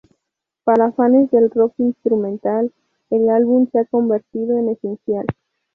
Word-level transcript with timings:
Para 0.63 0.91
fanes 0.93 1.29
del 1.29 1.51
rock 1.51 1.75
instrumental, 1.77 2.73
el 3.11 3.29
álbum 3.29 3.69
se 3.71 3.77
ha 3.77 3.85
convertido 3.85 4.57
en 4.57 4.69
esencial. 4.69 5.27